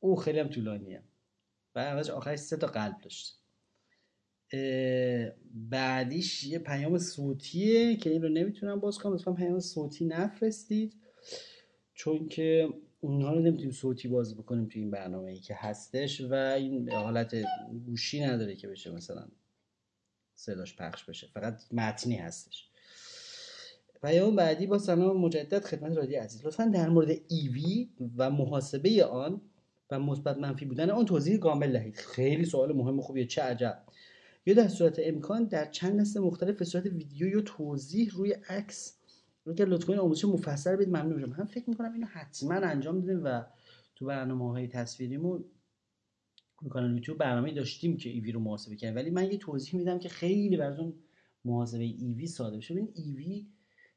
[0.00, 1.02] او خیلی هم طولانیه.
[1.74, 3.40] و آخرش سه تا قلب داشت.
[5.54, 9.14] بعدیش یه پیام صوتیه که این رو نمی‌تونم باز کنم.
[9.14, 10.94] لطفا پیام صوتی نفرستید.
[11.94, 12.68] چون که
[13.00, 17.36] اونها رو نمی‌تونیم صوتی باز بکنیم تو این برنامه ای که هستش و این حالت
[17.86, 19.28] گوشی نداره که بشه مثلا.
[20.34, 21.26] صداش پخش بشه.
[21.34, 22.68] فقط متنی هستش.
[24.02, 26.46] پیام بعدی با سلام مجدد خدمت رادی عزیز.
[26.46, 29.40] لطفا در مورد ایوی و محاسبه آن
[29.90, 31.96] و مثبت منفی بودن آن توضیح کامل دهید.
[31.96, 33.82] خیلی سوال مهم و خوبیه چه عجب.
[34.46, 38.96] یا در صورت امکان در چند دسته مختلف به صورت ویدیو یا توضیح روی عکس.
[39.46, 40.88] اگر لطفا این آموزش مفصل بدید.
[40.88, 41.34] ممنون میشم.
[41.38, 43.42] من فکر می‌کنم اینو حتما انجام دادیم و
[43.94, 45.44] تو برنامه های تصویریمون
[46.70, 50.08] کانال یوتیوب برنامه داشتیم که ایوی رو محاسبه کنیم ولی من یه توضیح میدم که
[50.08, 50.94] خیلی براتون
[51.44, 52.74] محاسبه ایوی ساده بشه.
[52.74, 53.46] ببین ایوی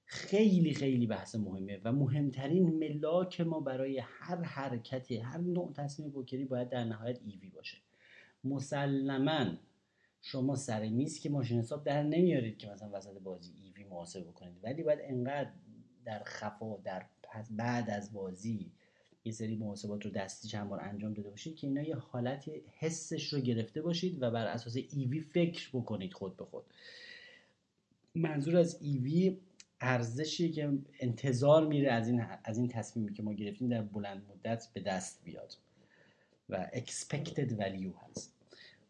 [0.06, 6.46] خیلی خیلی بحث مهمه و مهمترین ملاک ما برای هر حرکتی هر نوع تصمیم بکری
[6.46, 7.78] باید در نهایت ایوی باشه.
[8.44, 9.46] مسلما
[10.22, 14.58] شما سر میز که ماشین حساب در نمیارید که مثلا وسط بازی ایوی محاسبه بکنید.
[14.64, 15.50] ولی باید انقدر
[16.06, 17.06] در خفا در
[17.52, 18.72] بعد از بازی
[19.28, 23.34] یه سری محاسبات رو دستی چند بار انجام داده باشید که اینا یه حالت حسش
[23.34, 26.64] رو گرفته باشید و بر اساس ایوی فکر بکنید خود به خود.
[28.16, 29.38] منظور از ایوی
[29.82, 34.68] ارزشی که انتظار میره از این از این تصمیمی که ما گرفتیم در بلند مدت
[34.74, 35.54] به دست بیاد
[36.50, 38.34] و expected value هست.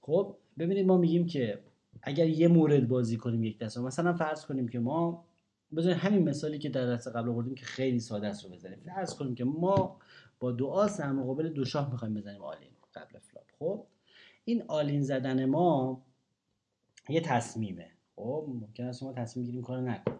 [0.01, 1.59] خب ببینید ما میگیم که
[2.01, 5.25] اگر یه مورد بازی کنیم یک دست مثلا فرض کنیم که ما
[5.75, 9.13] بذارید همین مثالی که در دست قبل آوردیم که خیلی ساده است رو بزنیم فرض
[9.13, 9.99] کنیم که ما
[10.39, 13.85] با آس در مقابل دو شاه می‌خوایم بزنیم all-in قبل flop خب
[14.45, 16.01] این all-in زدن ما
[17.09, 17.87] یه تصمیمه.
[18.15, 20.17] خب ممکن است ما تصمیم گیریم کار نکنیم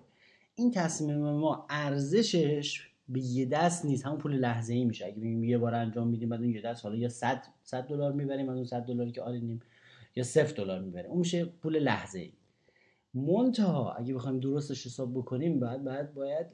[0.56, 4.06] این تصمیم ما ارزشش به یه دست نیست.
[4.06, 5.06] همون پول لحظه ای میشه.
[5.06, 8.50] اگه یه بار انجام میدیم بعد اون یه دست حالا یا 100 100 دلار می‌بریم
[8.50, 9.60] از اون 100 دلاری که all-in یم
[10.16, 11.12] یا 0 دلار می‌بریم.
[11.12, 12.34] اون میشه پول لحظه ای
[13.14, 16.48] منتها اگه بخوایم درستش حساب بکنیم بعد بعد باید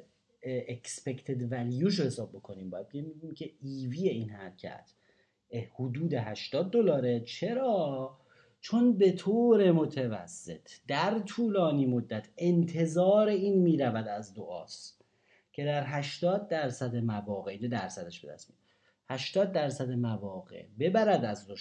[1.52, 2.70] value رو حساب بکنیم.
[2.70, 4.94] باید بگیم که ایوی این حرکت.
[5.76, 7.20] حدود 80 دلاره.
[7.20, 8.18] چرا؟
[8.62, 15.02] چون به طور متوسط در طولانی مدت انتظار این می‌رود از دعاست
[15.52, 18.54] که در 80 درصد مواقع اینو درصدش به دست
[19.10, 21.56] 80 درصد مواقع ببرد از دو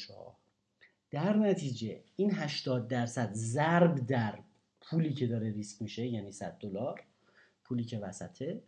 [1.11, 4.39] در نتیجه این 80 درصد ضرب در
[4.81, 7.03] پولی که داره ریسک میشه یعنی 100 دلار
[7.65, 8.63] پولی که وسطه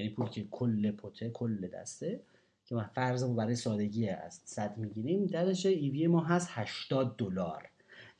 [0.00, 2.20] یعنی پولی که کل pot ه کل دسته
[2.64, 7.68] که ما فرضمون برای سادگی است 100 می‌گیریم درش EV ما هست 80 دلار.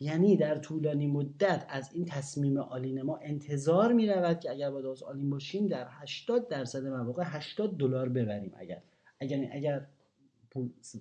[0.01, 4.81] یعنی در طولانی مدت از این تصمیم all-in ما انتظار می رود که اگر با
[4.81, 8.83] دو آس all-in باشیم در 80 درصد مواقع 80 دلار ببریم اگر
[9.21, 9.87] اگر اگر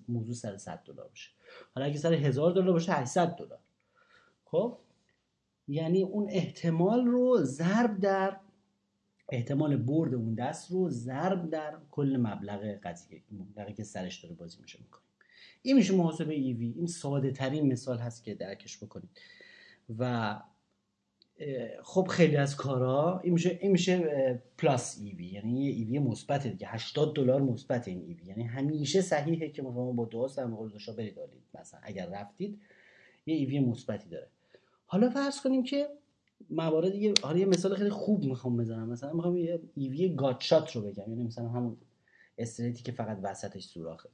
[0.07, 1.31] موضوع سر 100 دلار باشه.
[1.75, 3.59] حالا اگه سر 1000 دلار باشه 800 دلار.
[4.45, 4.77] خب؟
[5.67, 8.37] یعنی اون احتمال رو ضرب در
[9.31, 14.57] احتمال برد اون دست رو ضرب در کل مبلغ قضیه مبلغی که سرش داره بازی
[14.61, 15.05] میشه می‌کنیم
[15.61, 16.73] این میشه محاسبه ایوی.
[16.77, 19.09] این ساده ترین مثال هست که درکش بکنید.
[19.99, 20.35] و
[21.83, 25.25] خب خیلی از کارا این میشه این میشه پلاس ایوی.
[25.25, 26.67] یعنی یه ایوی مثبت دیگه.
[26.67, 28.25] 80 دلار مثبت این ایوی.
[28.25, 31.43] یعنی همیشه صحیحه که مثلا با دوست هم قول برید دارید.
[31.59, 32.61] مثلا اگر رفتید
[33.25, 34.27] یه ایوی مثبتی داره.
[34.85, 35.87] حالا فرض کنیم که
[36.49, 38.89] موارد یه حالا یه مثال خیلی خوب می‌خوام بزنم.
[38.89, 41.09] مثلا می‌خوام یه ایوی گاتشات رو بگم.
[41.09, 41.77] یعنی مثلا همون
[42.37, 44.09] استریتی که فقط وسطش سوراخه.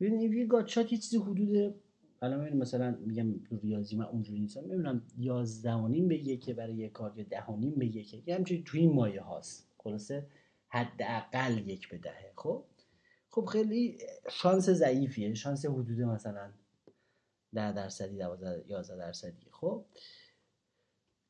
[0.00, 1.74] ببینید ایوی گاتشات یه چیزی حدود
[2.22, 4.64] الان ببینید مثلا میگم ریاضی من اونجوری نیستم.
[4.64, 7.44] می‌بینم 11 به یکه برای یک کار یا 10
[7.76, 8.22] به یکه.
[8.26, 9.68] یه همچنین توی این مایه هاست.
[9.78, 10.26] خلاصه
[10.68, 12.32] حداقل یک به دهه.
[12.36, 12.64] خب؟
[13.30, 13.98] خب خیلی
[14.30, 15.34] شانس ضعیفیه.
[15.34, 16.50] شانس حدود مثلا
[17.54, 19.46] 10 درصدی 12 11 درصدی.
[19.50, 19.84] خب؟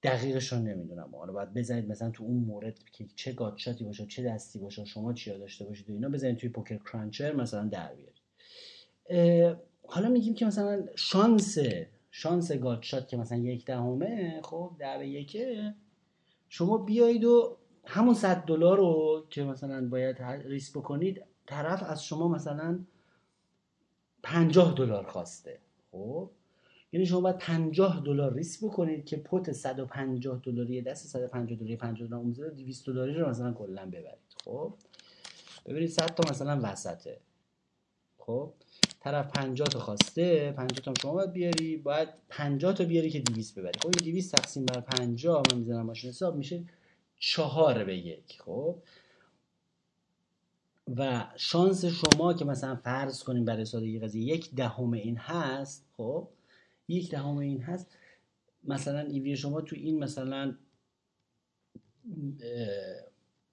[0.06, 1.14] دقیقش رو نمی‌دونم.
[1.16, 5.12] حالا باید بزنید مثلا تو اون مورد که چه گاتشاتی باشه چه دستی باشه شما
[5.12, 8.16] چیا داشته باشید و اینا بزنید توی پوکر کرانچر مثلا در بیارید.
[9.88, 11.58] حالا میگیم که مثلا شانس
[12.10, 15.74] شانس گاتشات که مثلا یک دهمه خب در به یکه
[16.48, 22.28] شما بیایید و همون 100 دلار رو که مثلا باید ریس بکنید طرف از شما
[22.28, 22.78] مثلا
[24.22, 25.58] 50 دلار خواسته.
[25.92, 26.30] خب؟
[26.92, 32.08] یعنی شما باید 50 دلار ریسک بکنید که پت 150 دلاری دست 150 دلاری 50
[32.08, 34.36] دلار اون 200 دلاری رو مثلا کلا ببرید.
[34.44, 34.74] خب؟
[35.66, 37.20] ببینید 100 تا مثلا وسطه.
[38.18, 38.52] خب؟
[39.00, 43.58] طرف 50 تا خواسته 50 تا شما باید بیاری باید 50 تا بیاری که 200
[43.58, 43.78] ببری.
[43.82, 46.64] خب؟ این 200 تقسیم بر 50 من می‌ذارم ماشین حساب میشه
[47.18, 48.42] 4 به یک.
[48.42, 48.82] خب؟
[50.96, 56.28] و شانس شما که مثلا فرض کنیم برای سادگی قضیه یک دهم این هست خب؟
[56.88, 57.96] یک دهم این هست.
[58.64, 60.56] مثلا ایوی شما تو این مثلا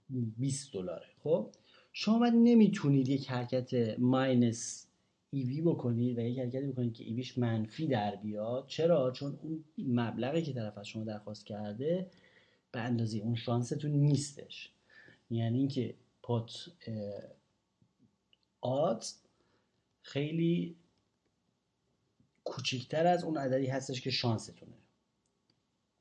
[0.10, 1.06] 20 دلاره.
[1.24, 1.52] خب؟
[1.94, 4.88] شما باید نمی‌تونید یک حرکت ماینس
[5.30, 8.68] ایوی بکنید و یک حرکتی بکنید که ایویش منفی در بیاد.
[8.68, 12.12] چرا؟ چون اون مبلغی که طرف از شما درخواست کرده
[12.72, 14.72] به اندازه اون شانستون نیستش.
[15.30, 16.52] یعنی اینکه پات
[18.62, 19.16] آت
[20.02, 20.76] خیلی
[22.44, 24.78] کوچیکتر از اون عددی هستش که شانستونه.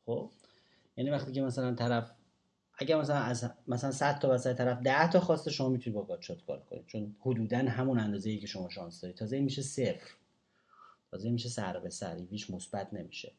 [0.06, 0.30] خب؟
[0.96, 2.12] یعنی وقتی که مثلا طرف
[2.74, 6.44] اگر مثلا از مثلا 100 تا واسه طرف 10 تا خواسته شما می‌تونید با گاتشات
[6.44, 6.86] کار کنید.
[6.86, 9.16] چون حدودا همون اندازه ای که شما شانس دارید.
[9.16, 10.10] تازه این میشه صفر.
[11.10, 12.16] تازه میشه سر به سر.
[12.30, 13.32] هیچ مثبت نمیشه.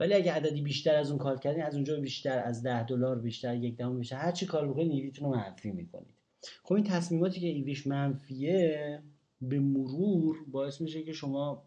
[0.00, 3.56] ولی اگه عددی بیشتر از اون کار کردین از اونجا بیشتر از 10 دلار بیشتر
[3.56, 6.14] یک دهم بیشتر هر چی کار بکنید ایویتون رو منفی می‌کنید.
[6.62, 9.02] خب این تصمیماتی که ایویش منفیه
[9.40, 11.64] به مرور باعث میشه که شما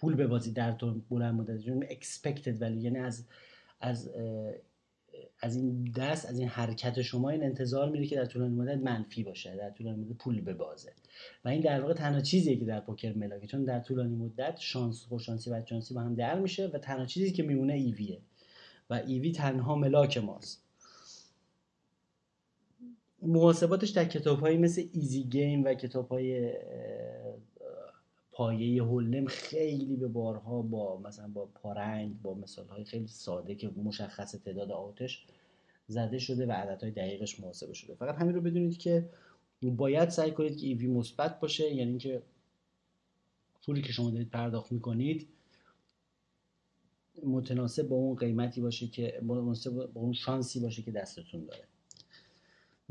[0.00, 2.84] پول ببازید در طول بلند مدت چون expected value.
[2.84, 3.24] یعنی از
[3.80, 4.10] از
[5.40, 9.22] از این دست از این حرکت شما این انتظار میره که در طولانی مدت منفی
[9.22, 10.92] باشه در طولانی مدت پول ببازه
[11.44, 15.04] و این در واقع تنها چیزیه که در پوکر ملاکه چون در طولانی مدت شانس
[15.04, 18.20] خوششانسی و شانسی با هم در میشه و تنها چیزی که میمونه ایویه.
[18.90, 20.62] و ایوی تنها ملاک ماست.
[23.22, 26.52] محاسباتش در کتاب مثل ایزی گیم و کتاب های
[28.40, 33.68] پایه هولم خیلی به بارها با مثلا با پارنگ با مثال های خیلی ساده که
[33.68, 35.26] مشخص تعداد آتش
[35.86, 37.94] زده شده و عدد های دقیقش محاسبه شده.
[37.94, 39.08] فقط همین رو بدونید که
[39.62, 42.22] باید سعی کنید که ایوی مثبت باشه یعنی که
[43.66, 45.28] پولی که شما دارید پرداخت می‌کنید
[47.24, 51.64] متناسب با اون قیمتی باشه که مناسب با اون شانسی باشه که دستتون داره.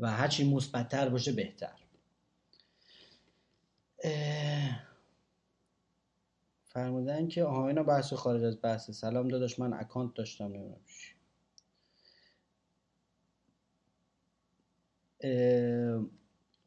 [0.00, 1.76] و هرچی مثبتتر باشه بهتر.
[6.72, 8.90] فرمودن که آها اینا بحث خارج از بحث.
[8.90, 10.80] سلام داداش من اکانت داشتم نمی‌دونم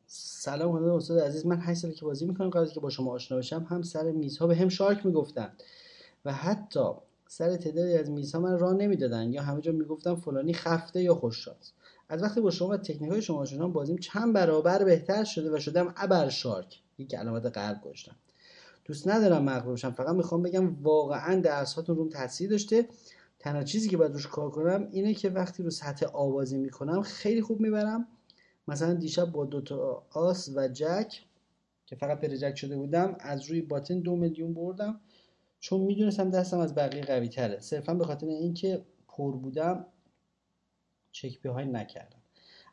[0.08, 1.46] سلام خدمت استاد عزیز.
[1.46, 3.64] من 8 ساله که بازی می‌کنم قبل که با شما آشنا بشم.
[3.70, 5.54] هم سر میزها به هم شارک می‌گفتن
[6.26, 6.90] و حتی
[7.28, 11.72] سر تعدادی از میزها من راه نمی‌دادن یا همه جا می‌گفتن فلانی خفته یا خوششانس.
[12.10, 15.60] از وقتی با شما و تکنیک های شما شدم بازیم چند برابر بهتر شده و
[15.60, 18.16] شدم ابر شارک یک علامت قلب گذاشتم.
[18.86, 19.92] دوست ندارم مغرور بشم.
[19.92, 22.88] فقط می‌خوام بگم واقعا درس هاتون روم تاثیر داشته.
[23.40, 27.42] تنها چیزی که باید روش کار کنم اینه که وقتی رو سطح آوازی می‌کنم خیلی
[27.42, 28.08] خوب می‌برم.
[28.68, 31.22] مثلا دیشب با دوتا آس و جک
[31.86, 35.00] که فقط پر جک شده بودم از روی باتن دو میلیون بردم.
[35.60, 37.60] چون می‌دونستم دستم از بقیه قوی تره.
[37.60, 39.86] صرفا به خاطر اینکه پر بودم
[41.12, 42.18] چک های نکردم.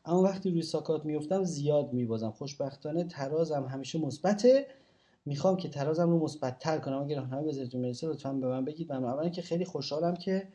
[0.04, 2.30] اما وقتی روی ساکات میفتم زیاد میبازم.
[2.30, 4.66] خوشبختانه ترازم همیشه مثبته.
[5.24, 7.02] می‌خوام که ترازم رو مثبت تر کنم.
[7.02, 8.92] اگر راهنمایی به ذهنتون می‌رسه لطفا به من بگید.
[8.92, 10.48] من اولا که خیلی خوشحالم که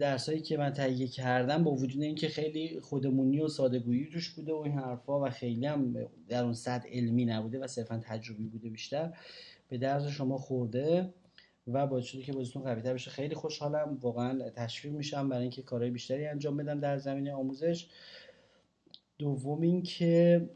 [0.00, 4.56] درسایی که من تهیه کردم با وجود اینکه خیلی خودمونی و سادگویی توش بوده و
[4.56, 9.12] این حرفا و خیلی هم در اون سطح علمی نبوده و صرفا تجربی بوده بیشتر
[9.68, 11.14] به درد شما خورده
[11.66, 13.10] و باعث شده که بازیتون قویتر بشه.
[13.10, 13.98] خیلی خوشحالم.
[14.00, 17.88] واقعا تشویق میشم برای اینکه کارهای بیشتری انجام بدم در زمینه آموزش.
[19.18, 20.48] دوم اینکه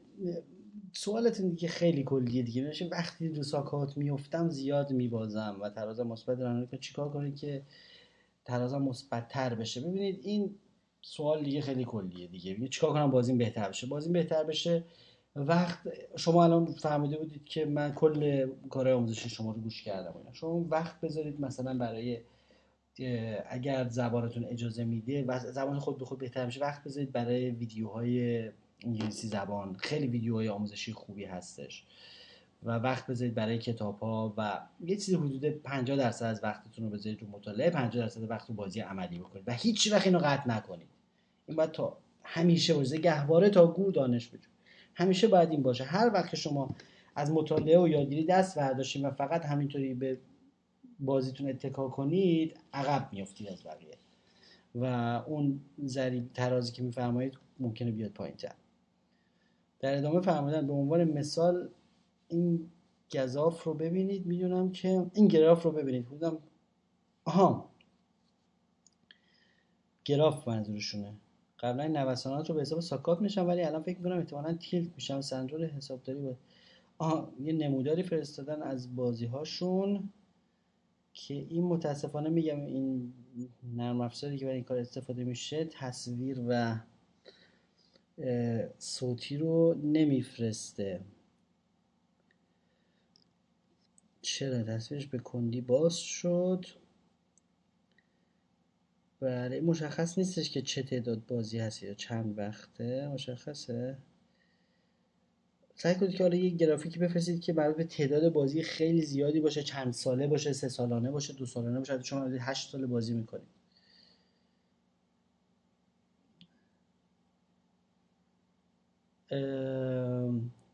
[0.92, 2.62] سوالتون دیگه خیلی کلیه دیگه.
[2.62, 7.62] میشه وقتی رو ساکات میفتم زیاد میبازم و تراز مثبت رو که چیکار کنید که
[8.44, 9.80] ترازم مثبت تر بشه.
[9.80, 10.54] ببینید این
[11.02, 12.68] سوال دیگه خیلی کلیه دیگه.
[12.68, 14.84] چیکار کنم بازیم بهتر بشه؟ بازیم بهتر بشه.
[15.36, 15.78] وقت
[16.16, 21.00] شما الان فهمیده بودید که من کل کارهای آموزشی شما رو گوش کردم شما وقت
[21.00, 22.18] بذارید مثلا برای
[23.46, 28.48] اگر زبانتون اجازه میده و زبان خود به خود بهتر میشه وقت بذارید برای ویدیوهای
[28.84, 29.76] انگلیسی زبان.
[29.76, 31.84] خیلی ویدیوهای آموزشی خوبی هستش.
[32.62, 36.90] و وقت بذارید برای کتاب ها و یه چیزی حدود 50 درصد از وقتتون رو
[36.90, 39.44] بذارید رو مطالعه 50 درصد وقت رو بازی عملی بکنید.
[39.46, 40.88] و هیچ وقت اینو قطع نکنید.
[41.46, 42.98] این باید تا همیشه باشه.
[42.98, 44.48] گهواره تا گور دانش بجو.
[44.94, 45.84] همیشه باید این باشه.
[45.84, 46.74] هر وقت شما
[47.16, 50.18] از مطالعه و یادگیری دست برداشتید و فقط همینطوری به
[51.00, 53.96] بازیتون اتکا کنید عقب میافتید از بقیه.
[54.74, 54.84] و
[55.26, 58.52] اون ذریب ترازی که میفرمایید ممکنه بیاد پایین تر
[59.82, 61.68] در ادامه فرمودن به عنوان مثال
[62.28, 62.70] این
[63.14, 66.06] گذاف رو ببینید می‌دونم که این گراف رو ببینید.
[66.06, 66.38] بودم
[67.24, 67.70] آها.
[70.04, 71.12] گراف منظورشونه.
[71.58, 75.20] قبلا نوسانات رو به حساب ساکات میشم ولی الان فکر می‌کنم احتمالا تیلت میشم.
[75.20, 76.36] سنجور حسابداری بود
[76.98, 80.12] آها یه نموداری فرستادن از بازی هاشون
[81.14, 83.12] که این متاسفانه میگم این
[83.76, 86.76] نرم افزاری که برای این کار استفاده میشه تصویر و
[88.78, 91.00] صوتی رو نمیفرسته.
[94.22, 96.66] چرا؟ تصویرش به کندی باز شد.
[99.20, 103.08] بله مشخص نیستش که چه تعداد بازی هست یا چند وقته.
[103.08, 103.98] مشخصه.
[105.74, 109.62] سعی کنید که حالا یه گرافیکی بفرستید که مربوط به تعداد بازی خیلی زیادی باشه
[109.62, 113.61] چند ساله باشه سه سالانه باشه دو سالانه باشه شما هشت سال بازی می‌کنید.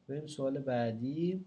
[0.09, 1.45] بریم سوال بعدی.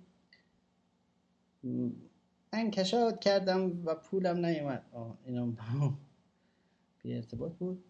[2.54, 4.84] من cash out کردم و پولم نیومد.
[5.26, 5.58] اینم
[7.04, 7.84] بی ارتباط بود.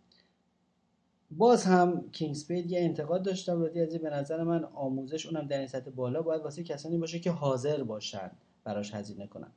[1.31, 5.57] باز هم King Speed یه انتقاد داشتم ولی از به نظر من آموزش اونم در
[5.57, 8.31] این سطح بالا باید واسه کسانی باشه که حاضر باشن
[8.63, 9.51] براش هزینه کنن.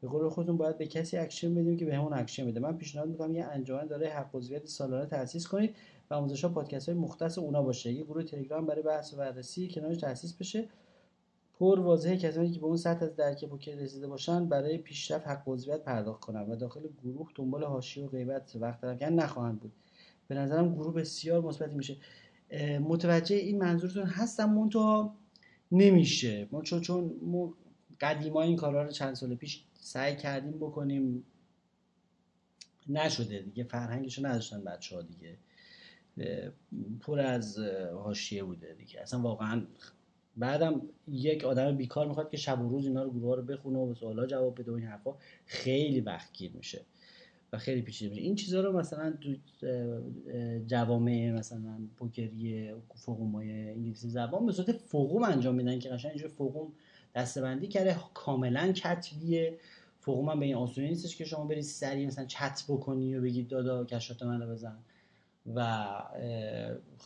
[0.00, 2.60] به قول خودتون باید به کسی اکشن بدیم که بهمون اکشن بده.
[2.60, 5.76] من پیشنهاد می‌کنم یه انجمن داره حق عضویت سالانه تاسیس کنید.
[6.10, 7.92] و آموزش ها پادکست های مختص اونا باشه.
[7.92, 10.68] یه گروه تلگرام برای بحث و بررسی کنارش تاسیس بشه.
[11.58, 15.42] پر واضحه کسانی که به اون سطح از درک پوکر رسیده باشن برای پیشرفت حق
[15.46, 19.14] عضویت پرداخت کنن و داخل گروه دنبال حاشیه و غیبت وقت دارن.
[19.14, 19.72] نخواهند بود.
[20.28, 21.96] به نظرم گروه بسیار مثبتی میشه.
[22.80, 25.14] متوجه این منظورتون هستم منتها
[25.72, 26.48] نمیشه.
[26.52, 27.54] ما چون چون ما
[28.00, 31.24] قدیما این کارا رو چند سال پیش سعی کردیم بکنیم.
[32.88, 35.36] نشده دیگه فرهنگشو نداشتن بچه ها دیگه.
[37.00, 37.58] پر از
[37.94, 39.00] حاشیه بوده دیگه.
[39.00, 39.62] اصلا واقعا
[40.36, 43.86] بعدم یک آدم بیکار می‌خواد که شب و روز اینا رو گروه رو بخونه و
[43.86, 45.14] به سوالا جواب بده و این حرفا
[45.46, 46.84] خیلی وقت گیر میشه
[47.52, 48.22] و خیلی پیچیده میشه.
[48.22, 49.34] این چیزها رو مثلا تو
[50.66, 56.72] جوامع مثلا پوکری فوقومای انگلیسی زبان به صورت فوقوم انجام میدن که قشنگ اینجور فوقوم
[57.14, 59.58] دستبندی کرده کاملا کتبیه
[60.00, 63.48] forum هم به این آسونی نیستش که شما برید سریع مثلا چت بکنی و بگید
[63.48, 64.78] دادا cash out منو بزن.
[65.54, 65.86] و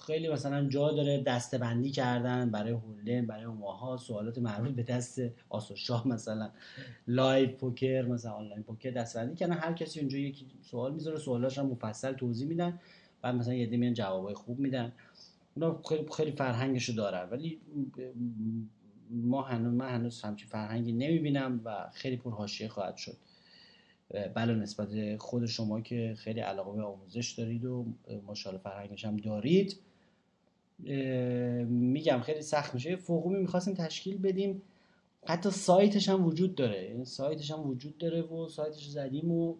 [0.06, 5.67] خیلی مثلا جا داره دستبندی کردن برای هولن برای ماها سوالات مربوط به دست آس
[5.67, 6.50] و شاه مثلا.
[7.06, 9.52] live poker مثلا online poker دستبندی کردن.
[9.52, 12.80] هر کسی اونجا یکی سوال می‌ذاره سوالاش هم مفصل توضیح میدن.
[13.22, 14.92] بعد مثلا یه میان جوابای خوب میدن.
[15.54, 17.28] اونا خیلی خیلی فرهنگشو دارن.
[17.30, 17.60] ولی
[19.10, 23.16] ما هنوز من هنوز همچین فرهنگی نمی‌بینم و خیلی پر حاشیه خواهد شد.
[24.12, 27.86] بله نسبت خود شما که خیلی علاقه به آموزش دارید و
[28.26, 29.80] ماشاءالله فرهنگش هم دارید.
[31.68, 32.96] میگم خیلی سخت میشه.
[32.96, 34.62] فوقومی می‌خواستیم تشکیل بدیم.
[35.26, 37.04] حتی سایتش هم وجود داره.
[37.04, 39.56] سایتش هم وجود داره و سایتش زدیم و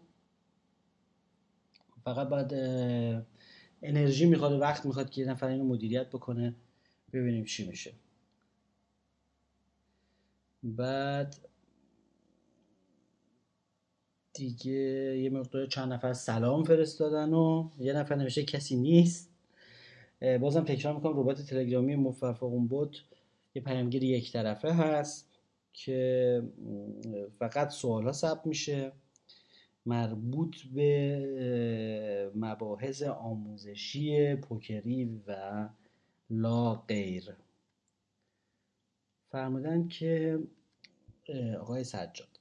[2.05, 2.53] فقط باید
[3.83, 6.55] انرژی می‌خواد و وقت می‌خواد که یه نفر اینو مدیریت بکنه.
[7.13, 7.93] ببینیم چی میشه.
[10.63, 11.37] بعد
[14.35, 14.72] دیگه
[15.18, 19.30] یه مقدار چند نفر سلام فرستادن و یه نفر نوشته کسی نیست.
[20.41, 22.97] بازم تکرار می‌کنم ربات تلگرامی مفرفقون بود
[23.55, 25.28] یه پیامگیر یک طرفه هست
[25.72, 26.43] که
[27.39, 28.93] فقط سوال ها ثبت میشه.
[29.87, 35.68] مربوط به مباحث آموزشی پوکری و
[36.30, 37.37] لا غیر.
[39.30, 40.39] فرمودن که
[41.61, 42.32] آقای سجاد.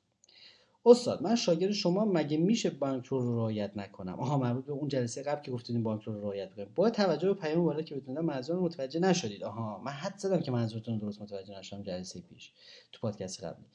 [0.86, 5.23] استاد من شاگرد شما مگه میشه بانک رو رعایت نکنم؟ آها مربوط به اون جلسه
[5.23, 6.67] قبل که گفتید بانک رو رعایت کنیم.
[6.75, 9.43] با توجه به پیام بالا که بتونم منظور متوجه نشدید.
[9.43, 12.51] آها من حد زدم که منظورتون درست متوجه نشدم جلسه پیش
[12.91, 13.65] تو پادکست قبلی.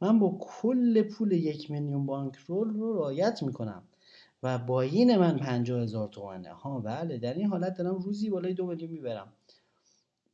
[0.00, 3.82] من با کل پول یک میلیون بانک رول رو رعایت می‌کنم
[4.42, 6.52] و با این من پنجاه هزار تومنه.
[6.52, 9.32] ها بله در این حالت دارم روزی بالای دو میلیون می‌برم.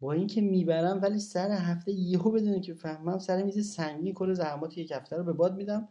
[0.00, 4.78] با اینکه می‌برم ولی سر هفته یهو بدونید که فهمم سر میز سنگین کل زحمات
[4.78, 5.88] یک هفته رو به باد میدم.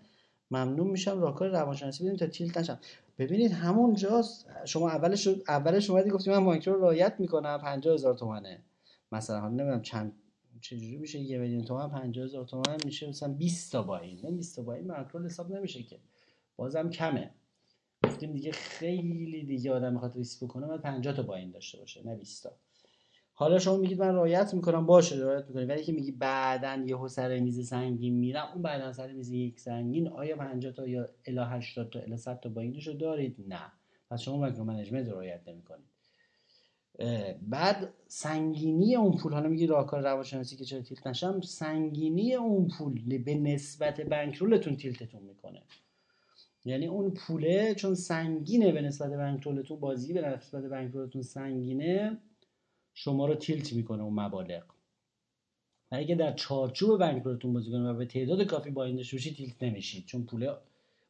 [0.51, 2.03] ممنون میشم راهکار روانشناسی.
[2.03, 2.79] بدیم تا تیلت نشم.
[3.17, 8.13] ببینید همون جاست شما اولش اولش اومدی گفتی من بانک رو رعایت می‌کنم 50 هزار
[8.17, 8.63] تومنه.
[9.11, 10.13] مثلا حالا نمی‌دونم چند
[10.61, 14.55] چجوری میشه یه میلیون تومن؟ 50 هزار تومن میشه مثلا 20 تا با نه 20
[14.55, 15.99] تا با این ماکرو حساب نمیشه که.
[16.55, 17.31] بازم کمه.
[18.03, 22.15] گفتیم دیگه خیلی دیگه آدم می‌خواد ریسک بکنه بعد 50 تا با داشته باشه نه
[22.15, 22.51] 20 تا.
[23.39, 27.39] حالا شما میگید من رعایت می‌کنم باشه رعایت می‌کنم ولی که میگی بعدا یهو سر
[27.39, 31.89] میز سنگین میرم اون بعدا سر میز یک سنگین آیا 50 تا یا الی 80
[31.89, 33.71] تا الی 100 تا buy-in شو دارید؟ نه.
[34.09, 35.87] پس شما micro management رعایت نمی‌کنید.
[37.41, 43.17] بعد سنگینی اون پول حالا میگی راهکار روانشناسی که چرا tilt نشم سنگینی اون پول
[43.17, 45.61] به نسبت bankroll تون tilt تون می‌کنه.
[46.65, 52.17] یعنی اون پوله چون سنگینه به نسبت bankroll تون بازی به نسبت bankroll تون سنگینه
[52.99, 54.63] شما رو تیلت می‌کنه اون مبالغ.
[55.91, 59.63] و اگه در چارچوب بنکرولتون بازی کنه و به تعداد کافی با این بشید تیلت
[59.63, 60.05] نمیشید.
[60.05, 60.53] چون پول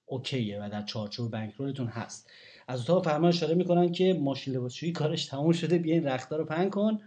[0.06, 2.30] اوکیه و در چارچوب بنکرولتون هست.
[2.68, 5.78] از اتاق فرمان اشاره می‌کنن که ماشین لباسشویی کارش تموم شده.
[5.78, 7.00] بیا این رختا رو پنگ کن.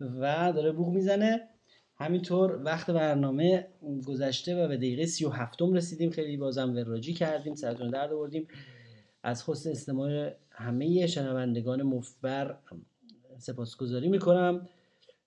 [0.00, 1.48] و داره بوغ می‌زنه.
[1.96, 3.68] همینطور وقت برنامه
[4.06, 6.10] گذشته و به دقیقه سی و هفتم رسیدیم.
[6.10, 8.48] خیلی بازم وراجی کردیم سرتون درد آوردیم.
[9.22, 12.58] از حسن استماع همه شنوندگان مفبر
[13.38, 14.68] سپاسگزاری می‌کنم.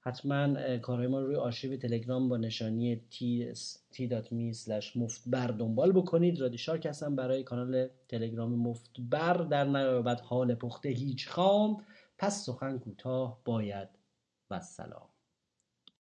[0.02, 6.42] حتما کارهای ما رو روی آرشیو تلگرام با نشانی t.me مفتبر دنبال بکنید.
[6.42, 9.34] رادیشارک هستم برای کانال تلگرام مفتبر.
[9.34, 11.86] در نیابت حال پخته هیچ خام.
[12.18, 13.90] پس سخن کوتاه باید
[14.52, 15.10] و سلام.